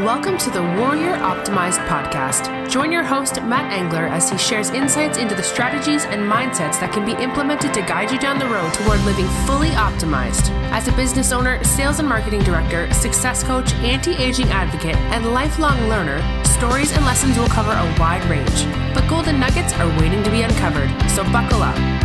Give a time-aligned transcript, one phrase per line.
[0.00, 2.70] Welcome to the Warrior Optimized podcast.
[2.70, 6.92] Join your host, Matt Engler, as he shares insights into the strategies and mindsets that
[6.92, 10.50] can be implemented to guide you down the road toward living fully optimized.
[10.70, 15.88] As a business owner, sales and marketing director, success coach, anti aging advocate, and lifelong
[15.88, 18.66] learner, stories and lessons will cover a wide range.
[18.92, 21.95] But golden nuggets are waiting to be uncovered, so buckle up.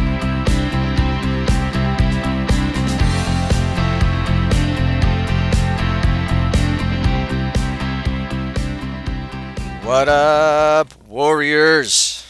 [9.91, 12.25] What up, Warriors?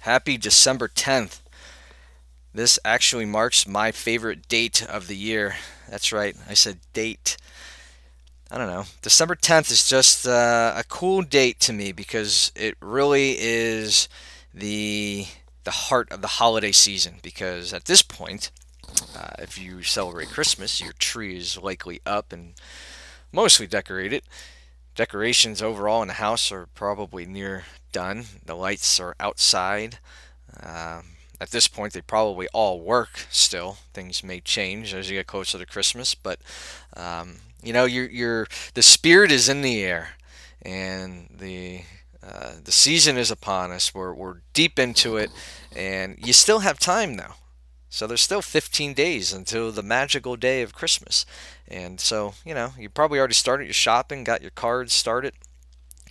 [0.00, 1.38] Happy December 10th.
[2.52, 5.54] This actually marks my favorite date of the year.
[5.88, 7.36] That's right, I said date.
[8.50, 8.86] I don't know.
[9.02, 14.08] December 10th is just uh, a cool date to me because it really is
[14.52, 15.28] the
[15.62, 17.20] the heart of the holiday season.
[17.22, 18.50] Because at this point,
[19.16, 22.54] uh, if you celebrate Christmas, your tree is likely up and
[23.30, 24.24] mostly decorated.
[24.98, 28.24] Decorations overall in the house are probably near done.
[28.44, 30.00] The lights are outside.
[30.60, 31.10] Um,
[31.40, 33.78] at this point, they probably all work still.
[33.94, 36.40] Things may change as you get closer to Christmas, but
[36.96, 40.16] um, you know, you're, you're, the spirit is in the air,
[40.62, 41.82] and the
[42.20, 43.94] uh, the season is upon us.
[43.94, 45.30] We're, we're deep into it,
[45.76, 47.36] and you still have time now.
[47.90, 51.24] So there's still 15 days until the magical day of Christmas.
[51.66, 55.34] And so, you know, you probably already started your shopping, got your cards started,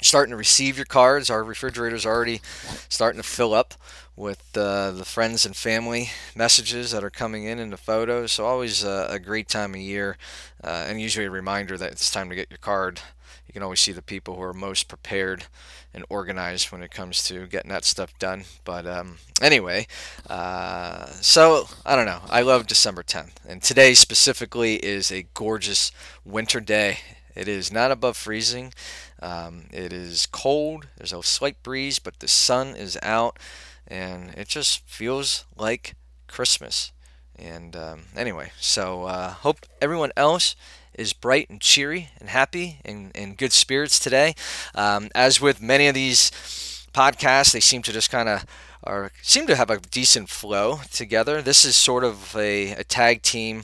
[0.02, 1.30] starting to receive your cards.
[1.30, 2.42] Our refrigerator's already
[2.89, 3.75] starting to fill up
[4.16, 8.31] with uh, the friends and family messages that are coming in in the photos.
[8.33, 10.17] So always uh, a great time of year,
[10.64, 13.02] uh, and usually a reminder that it's time to get your card.
[13.47, 15.45] You can always see the people who are most prepared
[15.93, 18.43] and organized when it comes to getting that stuff done.
[18.65, 19.87] But um, anyway,
[20.29, 22.21] uh, so I don't know.
[22.29, 25.91] I love December 10th, and today specifically is a gorgeous
[26.25, 26.99] winter day.
[27.35, 28.73] It is not above freezing.
[29.21, 30.87] Um, it is cold.
[30.97, 33.39] There's a slight breeze, but the sun is out,
[33.87, 35.95] and it just feels like
[36.27, 36.91] Christmas.
[37.37, 40.55] And um, anyway, so uh, hope everyone else
[40.97, 44.35] is bright and cheery and happy and in good spirits today.
[44.75, 46.31] Um, as with many of these
[46.93, 48.45] podcasts, they seem to just kind of
[48.83, 51.41] are seem to have a decent flow together.
[51.41, 53.63] This is sort of a, a tag team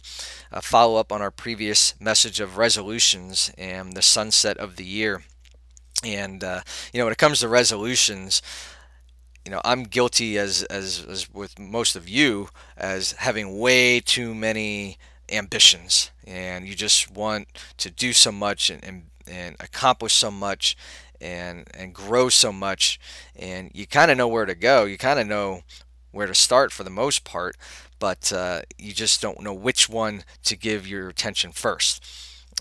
[0.51, 5.23] a follow up on our previous message of resolutions and the sunset of the year.
[6.05, 6.61] And uh,
[6.93, 8.41] you know, when it comes to resolutions,
[9.43, 14.35] you know, I'm guilty as, as as with most of you as having way too
[14.35, 14.97] many
[15.31, 17.47] ambitions, and you just want
[17.77, 20.75] to do so much and, and, and accomplish so much
[21.21, 22.99] and and grow so much
[23.33, 24.83] and you kind of know where to go.
[24.83, 25.61] You kind of know
[26.11, 27.55] where to start for the most part
[28.03, 32.05] but uh, you just don't know which one to give your attention first.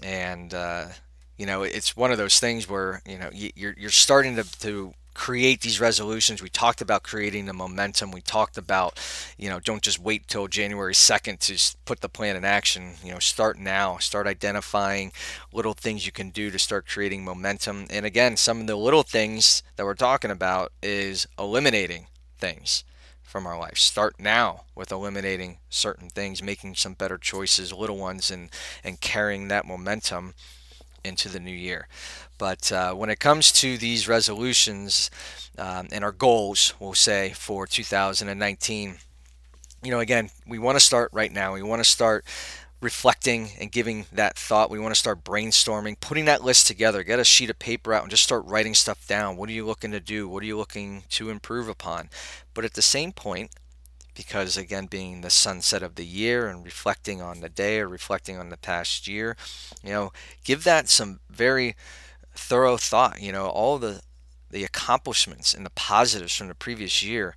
[0.00, 0.86] And uh,
[1.36, 4.94] you know it's one of those things where you know you're, you're starting to, to
[5.14, 6.42] create these resolutions.
[6.42, 8.10] We talked about creating the momentum.
[8.10, 8.98] We talked about,
[9.38, 12.94] you know, don't just wait till January 2nd to put the plan in action.
[13.04, 13.98] You know, start now.
[13.98, 15.12] Start identifying
[15.52, 17.86] little things you can do to start creating momentum.
[17.90, 22.06] And again, some of the little things that we're talking about is eliminating
[22.38, 22.84] things
[23.22, 23.78] from our life.
[23.78, 28.50] Start now with eliminating certain things, making some better choices, little ones, and
[28.84, 30.34] and carrying that momentum
[31.04, 31.88] into the new year.
[32.38, 35.10] But uh, when it comes to these resolutions
[35.58, 38.96] um, and our goals, we'll say for 2019,
[39.82, 41.54] you know, again, we want to start right now.
[41.54, 42.24] We want to start
[42.80, 44.70] reflecting and giving that thought.
[44.70, 47.02] We want to start brainstorming, putting that list together.
[47.02, 49.36] Get a sheet of paper out and just start writing stuff down.
[49.36, 50.28] What are you looking to do?
[50.28, 52.10] What are you looking to improve upon?
[52.54, 53.50] But at the same point,
[54.14, 58.38] because again, being the sunset of the year and reflecting on the day or reflecting
[58.38, 59.36] on the past year,
[59.82, 60.12] you know,
[60.44, 61.76] give that some very
[62.34, 63.20] thorough thought.
[63.20, 64.02] You know, all the
[64.50, 67.36] the accomplishments and the positives from the previous year,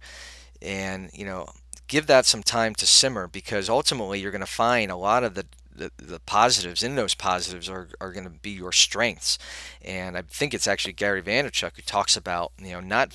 [0.62, 1.47] and you know,
[1.88, 5.36] give that some time to simmer because ultimately you're going to find a lot of
[5.36, 5.46] the
[5.78, 9.38] the, the positives in those positives are, are going to be your strengths
[9.81, 13.13] and i think it's actually gary vaynerchuk who talks about you know not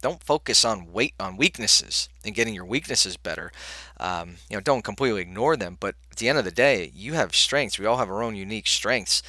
[0.00, 3.50] don't focus on weight on weaknesses and getting your weaknesses better
[3.98, 7.14] um, you know don't completely ignore them but at the end of the day you
[7.14, 9.22] have strengths we all have our own unique strengths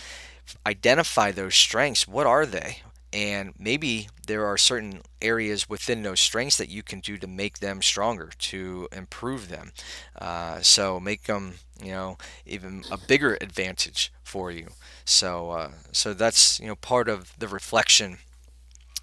[0.66, 2.07] identify those strengths.
[2.07, 2.80] What are they?
[3.12, 7.57] And maybe there are certain areas within those strengths that you can do to make
[7.60, 9.72] them stronger, to improve them.
[10.19, 14.68] Uh, so make them, you know, even a bigger advantage for you.
[15.06, 18.19] So, uh, so that's you know part of the reflection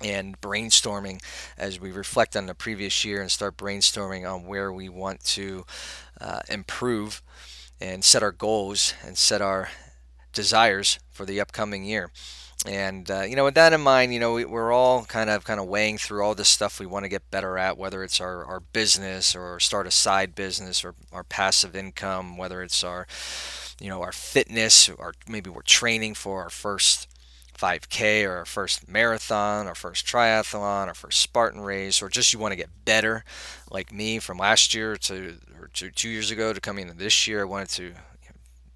[0.02, 1.22] and brainstorming
[1.56, 5.64] as we reflect on the previous year and start brainstorming on where we want to
[6.20, 7.22] uh, improve
[7.80, 9.70] and set our goals and set our
[10.32, 12.10] desires for the upcoming year.
[12.64, 15.44] And uh, you know, with that in mind, you know, we, are all kind of
[15.44, 18.20] kind of weighing through all this stuff we want to get better at, whether it's
[18.20, 23.06] our, our business or start a side business or our passive income, whether it's our,
[23.80, 27.08] you know, our fitness or maybe we're training for our first
[27.56, 32.52] 5K or first marathon, or first triathlon, or first Spartan race, or just you want
[32.52, 33.24] to get better,
[33.70, 35.36] like me from last year to
[35.74, 37.42] to two years ago to coming into this year.
[37.42, 37.94] I wanted to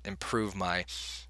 [0.04, 0.84] improve my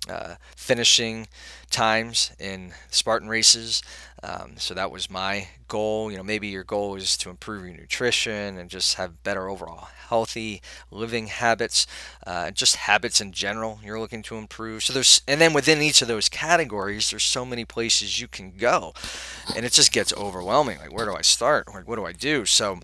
[0.09, 1.29] uh, finishing
[1.71, 3.83] times in Spartan races.
[4.23, 6.11] Um, so that was my goal.
[6.11, 9.89] You know, maybe your goal is to improve your nutrition and just have better overall
[10.09, 11.87] healthy living habits,
[12.27, 13.79] uh, just habits in general.
[13.83, 14.83] You're looking to improve.
[14.83, 18.51] So there's, and then within each of those categories, there's so many places you can
[18.57, 18.93] go,
[19.55, 20.79] and it just gets overwhelming.
[20.79, 21.73] Like, where do I start?
[21.73, 22.45] Like, what do I do?
[22.45, 22.81] So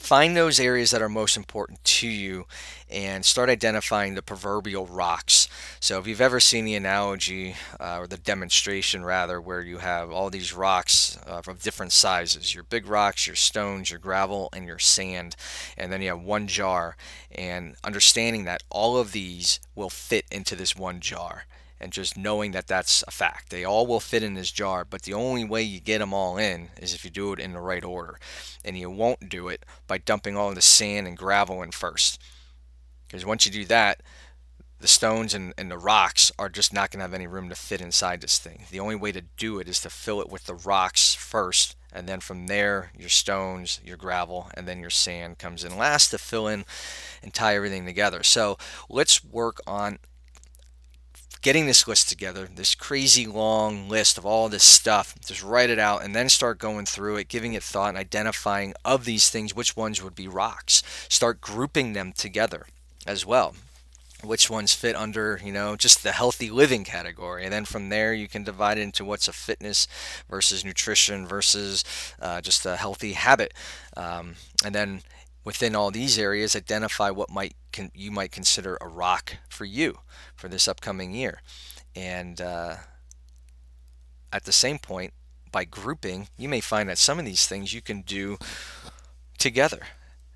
[0.00, 2.46] Find those areas that are most important to you
[2.88, 5.46] and start identifying the proverbial rocks.
[5.78, 10.10] So, if you've ever seen the analogy uh, or the demonstration, rather, where you have
[10.10, 14.66] all these rocks uh, of different sizes your big rocks, your stones, your gravel, and
[14.66, 15.36] your sand,
[15.76, 16.96] and then you have one jar,
[17.30, 21.44] and understanding that all of these will fit into this one jar
[21.80, 23.50] and just knowing that that's a fact.
[23.50, 26.36] They all will fit in this jar, but the only way you get them all
[26.36, 28.18] in is if you do it in the right order.
[28.64, 32.20] And you won't do it by dumping all the sand and gravel in first.
[33.06, 34.02] Because once you do that,
[34.80, 37.54] the stones and, and the rocks are just not going to have any room to
[37.54, 38.64] fit inside this thing.
[38.70, 42.08] The only way to do it is to fill it with the rocks first, and
[42.08, 46.18] then from there, your stones, your gravel, and then your sand comes in last to
[46.18, 46.64] fill in
[47.22, 48.22] and tie everything together.
[48.22, 48.56] So
[48.88, 49.98] let's work on
[51.42, 55.78] getting this list together, this crazy long list of all this stuff, just write it
[55.78, 59.54] out and then start going through it, giving it thought and identifying of these things
[59.54, 60.82] which ones would be rocks.
[61.08, 62.66] Start grouping them together
[63.06, 63.54] as well.
[64.22, 67.44] Which ones fit under, you know, just the healthy living category.
[67.44, 69.88] And then from there, you can divide it into what's a fitness
[70.28, 71.84] versus nutrition versus
[72.20, 73.54] uh, just a healthy habit.
[73.96, 75.00] Um, and then
[75.44, 77.54] within all these areas, identify what might
[77.94, 79.98] you might consider a rock for you
[80.34, 81.40] for this upcoming year.
[81.94, 82.76] And uh,
[84.32, 85.12] at the same point,
[85.52, 88.38] by grouping, you may find that some of these things you can do
[89.38, 89.80] together.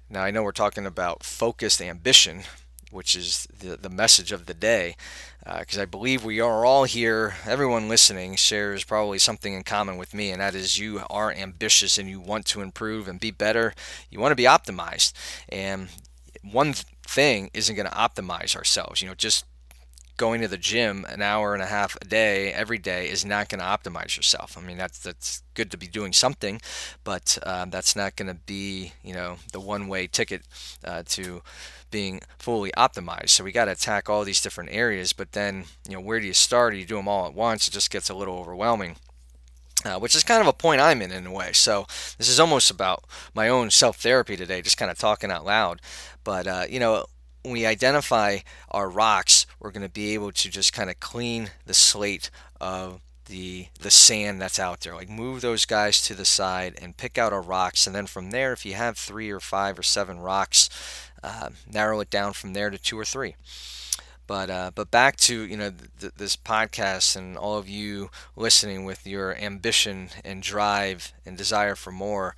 [0.08, 2.42] Now, I know we're talking about focused ambition,
[2.90, 4.96] which is the, the message of the day,
[5.44, 9.96] because uh, I believe we are all here, everyone listening shares probably something in common
[9.99, 13.31] with me, and that is you are ambitious and you want to improve and be
[13.31, 13.75] better.
[14.11, 15.12] You want to be optimized.
[15.50, 15.88] And
[16.43, 16.73] one
[17.06, 19.02] thing isn't going to optimize ourselves.
[19.02, 19.44] You know, just
[20.16, 23.49] going to the gym an hour and a half a day every day is not
[23.49, 24.56] going to optimize yourself.
[24.56, 26.61] I mean, that's that's good to be doing something,
[27.02, 30.43] but um, that's not going to be you know the one-way ticket
[30.84, 31.43] uh, to
[31.90, 33.31] being fully optimized.
[33.31, 35.12] So we got to attack all these different areas.
[35.12, 36.72] But then you know where do you start?
[36.72, 37.69] Do you do them all at once?
[37.69, 38.96] It just gets a little overwhelming.
[39.84, 41.52] Uh, which is kind of a point I'm in in a way.
[41.52, 41.84] So
[42.17, 45.82] this is almost about my own self therapy today, just kind of talking out loud.
[46.22, 47.05] But uh, you know,
[47.44, 48.38] we identify
[48.70, 52.31] our rocks, we're going to be able to just kind of clean the slate
[52.61, 54.94] of the the sand that's out there.
[54.94, 58.31] Like move those guys to the side and pick out our rocks, and then from
[58.31, 60.69] there, if you have three or five or seven rocks,
[61.22, 63.37] uh, narrow it down from there to two or three.
[64.26, 68.84] But uh, but back to you know th- this podcast and all of you listening
[68.84, 72.36] with your ambition and drive and desire for more.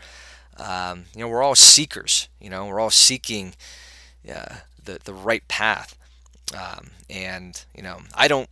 [0.59, 2.29] Um, you know we're all seekers.
[2.41, 3.57] You know we're all seeking
[4.33, 5.96] uh, the the right path.
[6.55, 8.49] Um, and you know I don't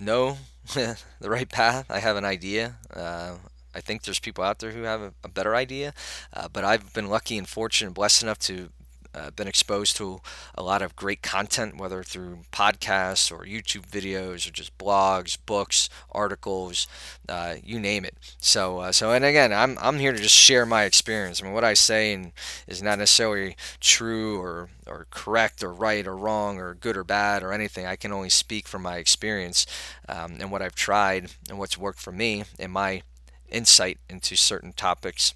[0.00, 0.38] know
[0.74, 0.96] the
[1.30, 1.86] right path.
[1.90, 2.76] I have an idea.
[2.94, 3.36] Uh,
[3.74, 5.94] I think there's people out there who have a, a better idea,
[6.34, 8.70] uh, but I've been lucky and fortunate and blessed enough to
[9.14, 10.20] uh, been exposed to
[10.54, 15.88] a lot of great content, whether through podcasts or YouTube videos or just blogs, books,
[16.12, 16.86] articles,
[17.28, 18.14] uh, you name it.
[18.40, 21.42] So, uh, so, and again, I'm I'm here to just share my experience.
[21.42, 22.32] I mean, what I say
[22.66, 27.42] is not necessarily true or or correct or right or wrong or good or bad
[27.42, 27.86] or anything.
[27.86, 29.66] I can only speak from my experience
[30.08, 33.02] um, and what I've tried and what's worked for me and my
[33.48, 35.34] insight into certain topics.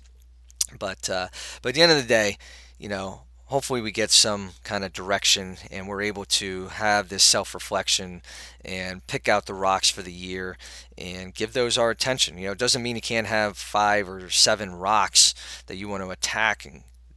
[0.78, 1.28] But uh,
[1.62, 2.36] but at the end of the day,
[2.78, 7.22] you know, hopefully we get some kind of direction and we're able to have this
[7.22, 8.22] self-reflection
[8.64, 10.56] and pick out the rocks for the year
[10.96, 12.38] and give those our attention.
[12.38, 15.34] You know it doesn't mean you can't have five or seven rocks
[15.66, 16.66] that you want to attack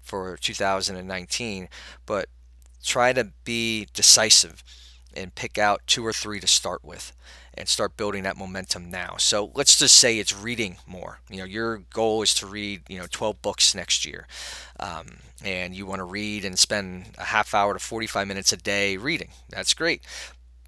[0.02, 1.68] for 2019
[2.06, 2.30] but
[2.84, 4.64] try to be decisive
[5.14, 7.12] and pick out two or three to start with
[7.58, 9.16] and start building that momentum now.
[9.18, 11.20] So let's just say it's reading more.
[11.30, 14.28] You know, your goal is to read, you know, 12 books next year.
[14.80, 18.58] Um, and you want to read and spend a half hour to 45 minutes a
[18.58, 19.30] day reading.
[19.50, 20.02] That's great.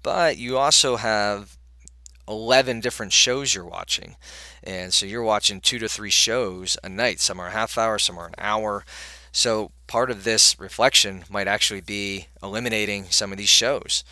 [0.02, 1.58] but you also have
[2.26, 4.16] 11 different shows you're watching.
[4.62, 7.20] And so you're watching two to three shows a night.
[7.20, 8.84] Some are a half hour, some are an hour.
[9.32, 14.04] So part of this reflection might actually be eliminating some of these shows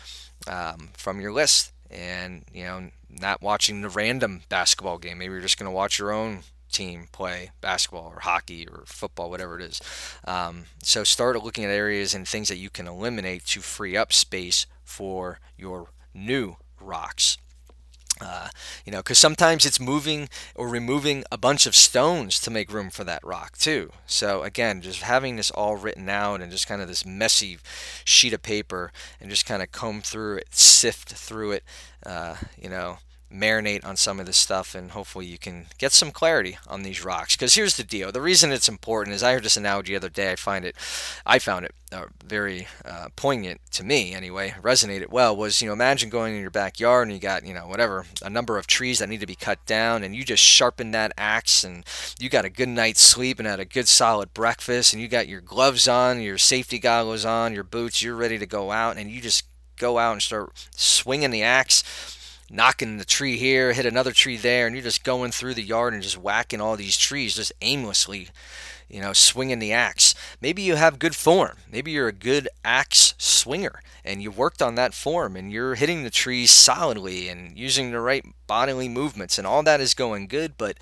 [0.47, 5.17] um, from your list and, you know, not watching the random basketball game.
[5.17, 9.29] Maybe you're just going to watch your own team play basketball or hockey or football,
[9.29, 9.81] whatever it is.
[10.25, 14.13] Um, so start looking at areas and things that you can eliminate to free up
[14.13, 17.37] space for your new rocks.
[18.21, 18.49] Uh,
[18.85, 22.89] you know, because sometimes it's moving or removing a bunch of stones to make room
[22.89, 23.91] for that rock too.
[24.05, 27.59] So again, just having this all written out and just kind of this messy
[28.03, 31.63] sheet of paper and just kind of comb through it, sift through it,
[32.05, 32.97] uh, you know,
[33.31, 37.03] marinate on some of this stuff and hopefully you can get some clarity on these
[37.03, 37.35] rocks.
[37.35, 38.11] Because here's the deal.
[38.11, 40.31] The reason it's important is i heard this analogy the other day.
[40.31, 40.75] I find it
[41.25, 45.73] i found it uh, very uh, poignant to me anyway resonated well was you know
[45.73, 48.99] imagine going in your backyard and you got you know whatever a number of trees
[48.99, 51.83] that need to be cut down and you just sharpen that axe and
[52.19, 55.27] you got a good night's sleep and had a good solid breakfast and you got
[55.27, 59.09] your gloves on your safety goggles on your boots you're ready to go out and
[59.09, 59.45] you just
[59.77, 61.83] go out and start swinging the axe
[62.49, 65.93] knocking the tree here, hit another tree there, and you're just going through the yard
[65.93, 68.29] and just whacking all these trees just aimlessly,
[68.87, 70.15] you know, swinging the axe.
[70.41, 71.57] Maybe you have good form.
[71.71, 76.03] Maybe you're a good axe swinger and you worked on that form and you're hitting
[76.03, 80.57] the trees solidly and using the right bodily movements and all that is going good,
[80.57, 80.77] but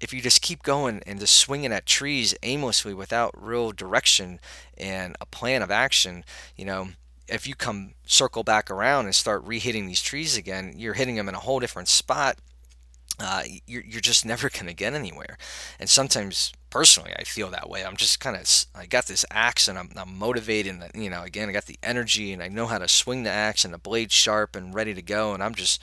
[0.00, 4.40] if you just keep going and just swinging at trees aimlessly without real direction
[4.76, 6.24] and a plan of action,
[6.56, 6.88] you know,
[7.28, 11.28] if you come circle back around and start re-hitting these trees again, you're hitting them
[11.28, 12.38] in a whole different spot.
[13.20, 15.38] Uh, you're, you're just never going to get anywhere.
[15.78, 17.84] And sometimes, personally, I feel that way.
[17.84, 20.74] I'm just kind of, I got this axe and I'm, I'm motivated.
[20.74, 23.30] And, you know, again, I got the energy and I know how to swing the
[23.30, 25.34] axe and the blade sharp and ready to go.
[25.34, 25.82] And I'm just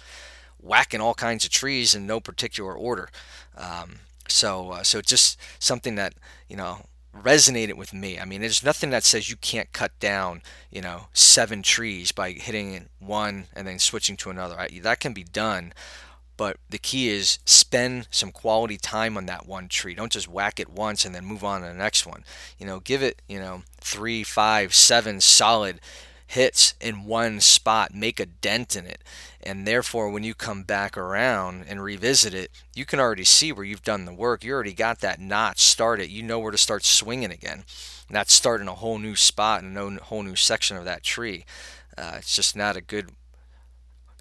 [0.60, 3.10] whacking all kinds of trees in no particular order.
[3.58, 6.14] Um, so, uh, so it's just something that,
[6.48, 8.20] you know, resonated with me.
[8.20, 12.32] I mean, there's nothing that says you can't cut down, you know, seven trees by
[12.32, 14.68] hitting one and then switching to another.
[14.82, 15.74] That can be done.
[16.38, 19.94] But the key is spend some quality time on that one tree.
[19.94, 22.24] Don't just whack it once and then move on to the next one.
[22.58, 25.82] You know, give it, you know, three, five, seven solid
[26.30, 29.04] hits in one spot, make a dent in it.
[29.42, 33.66] And therefore, when you come back around and revisit it, you can already see where
[33.66, 34.44] you've done the work.
[34.44, 36.12] You already got that notch started.
[36.12, 37.64] You know where to start swinging again.
[38.12, 41.46] not starting a whole new spot and a whole new section of that tree.
[41.98, 43.10] Uh, it's just not a good,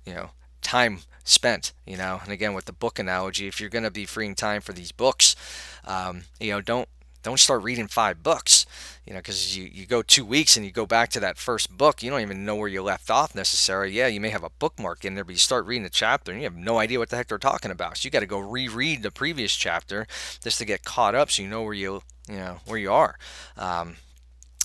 [0.07, 0.31] you know,
[0.63, 4.07] time spent you know and again with the book analogy if you're going to be
[4.07, 5.37] freeing time for these books
[5.85, 6.89] um, you know don't
[7.29, 8.65] don't start reading five books
[9.07, 11.77] you know because you, you go two weeks and you go back to that first
[11.77, 13.93] book you don't even know where you left off necessarily.
[13.93, 16.41] Yeah you may have a bookmark in there but you start reading the chapter and
[16.41, 17.97] you have no idea what the heck they're talking about.
[17.99, 20.07] So you got to go reread the previous chapter
[20.43, 23.19] just to get caught up so you know where you you know where you are.
[23.57, 23.97] Um,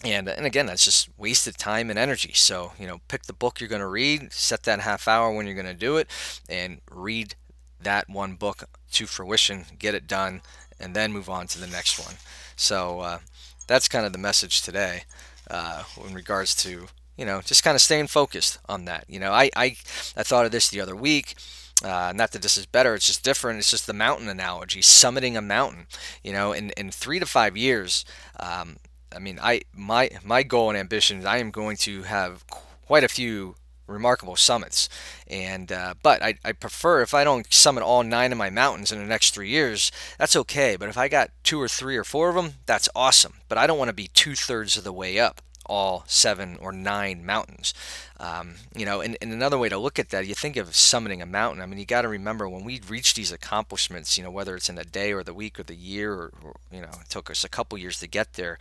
[0.05, 2.31] and, and again that's just wasted time and energy.
[2.33, 5.45] So you know pick the book you're going to read set that half hour when
[5.45, 6.07] you're going to do it
[6.47, 7.35] and read
[7.81, 10.41] that one book to fruition get it done
[10.79, 12.15] and then move on to the next one
[12.55, 13.19] so uh,
[13.67, 15.03] that's kind of the message today
[15.49, 19.05] uh, in regards to you know just kind of staying focused on that.
[19.07, 19.75] You know, I I,
[20.15, 21.35] I thought of this the other week.
[21.83, 23.59] Uh, not that this is better, it's just different.
[23.59, 25.87] It's just the mountain analogy, summiting a mountain.
[26.23, 28.05] You know, in, in three to five years,
[28.39, 28.77] um,
[29.13, 33.03] I mean, I my my goal and ambition is I am going to have quite
[33.03, 33.55] a few
[33.93, 34.89] remarkable summits.
[35.27, 38.91] And uh, but I, I prefer if I don't summit all nine of my mountains
[38.91, 40.75] in the next three years, that's okay.
[40.75, 43.35] But if I got two or three or four of them, that's awesome.
[43.47, 45.41] But I don't want to be two thirds of the way up
[45.73, 47.73] all seven or nine mountains.
[48.19, 51.19] Um, you know, and, and, another way to look at that, you think of summiting
[51.19, 51.63] a mountain.
[51.63, 54.69] I mean, you got to remember when we reach these accomplishments, you know, whether it's
[54.69, 57.31] in a day or the week or the year, or, or you know, it took
[57.31, 58.59] us a couple years to get there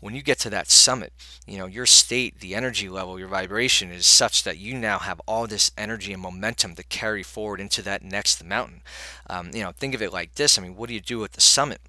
[0.00, 1.12] when you get to that summit,
[1.46, 5.20] you know, your state, the energy level, your vibration is such that you now have
[5.26, 8.82] all this energy and momentum to carry forward into that next mountain.
[9.30, 10.58] Um, you know, think of it like this.
[10.58, 11.80] I mean, what do you do at the summit?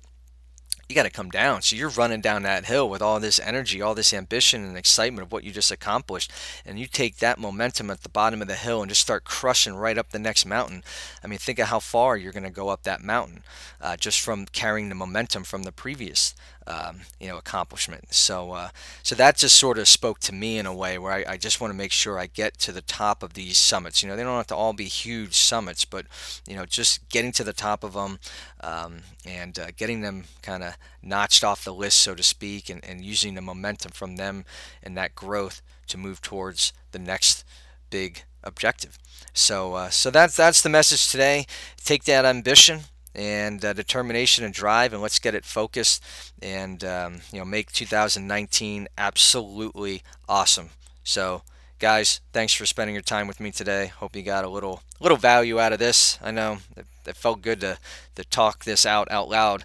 [0.90, 1.62] You got to come down.
[1.62, 5.26] So you're running down that hill with all this energy, all this ambition and excitement
[5.26, 6.32] of what you just accomplished.
[6.66, 9.76] And you take that momentum at the bottom of the hill and just start crushing
[9.76, 10.84] right up the next mountain.
[11.24, 13.44] I mean, think of how far you're going to go up that mountain
[13.82, 16.36] uh, just from carrying the momentum from the previous.
[16.66, 18.14] Um, you know, accomplishment.
[18.14, 18.70] So, uh,
[19.04, 21.60] so that just sort of spoke to me in a way where I, I just
[21.60, 24.02] want to make sure I get to the top of these summits.
[24.02, 26.06] You know, they don't have to all be huge summits, but
[26.48, 28.18] you know, just getting to the top of them
[28.62, 32.84] um, and uh, getting them kind of notched off the list, so to speak, and,
[32.84, 34.46] and using the momentum from them
[34.82, 37.44] and that growth to move towards the next
[37.90, 38.98] big objective.
[39.34, 41.46] So, uh, so that's that's the message today.
[41.84, 42.82] Take that ambition
[43.16, 46.04] and uh, determination and drive, and let's get it focused,
[46.42, 50.70] and um, you know, make 2019 absolutely awesome.
[51.04, 51.44] So,
[51.80, 53.88] guys, thanks for spending your time with me today.
[53.88, 56.18] Hope you got a little little value out of this.
[56.22, 57.78] I know it, it felt good to
[58.16, 59.64] to talk this out out loud.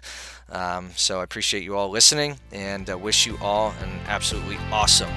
[0.51, 5.09] Um, so I appreciate you all listening, and uh, wish you all an absolutely awesome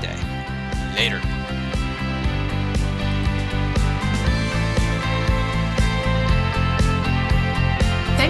[0.00, 0.18] day.
[0.96, 1.37] Later.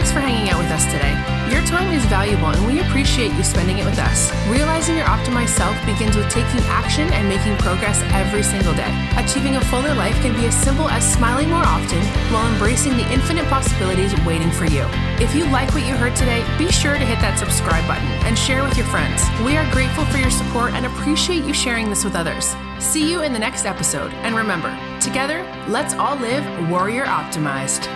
[0.09, 1.13] Thanks for hanging out with us today.
[1.53, 4.33] Your time is valuable and we appreciate you spending it with us.
[4.49, 8.89] Realizing your optimized self begins with taking action and making progress every single day.
[9.21, 12.01] Achieving a fuller life can be as simple as smiling more often
[12.33, 14.89] while embracing the infinite possibilities waiting for you.
[15.21, 18.33] If you like what you heard today, be sure to hit that subscribe button and
[18.33, 19.21] share with your friends.
[19.45, 22.57] We are grateful for your support and appreciate you sharing this with others.
[22.79, 24.73] See you in the next episode, and remember,
[25.03, 27.93] together, let's all live warrior optimized.